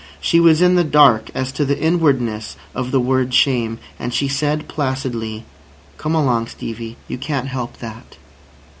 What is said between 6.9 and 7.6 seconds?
You can't